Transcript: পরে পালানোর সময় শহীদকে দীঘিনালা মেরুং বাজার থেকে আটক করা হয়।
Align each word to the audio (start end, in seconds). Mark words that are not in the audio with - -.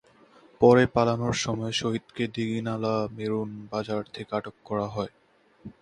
পরে 0.61 0.83
পালানোর 0.95 1.35
সময় 1.37 1.73
শহীদকে 1.73 2.23
দীঘিনালা 2.35 2.95
মেরুং 3.15 3.47
বাজার 3.71 4.03
থেকে 4.13 4.31
আটক 4.37 4.55
করা 4.65 4.87
হয়। 4.87 5.13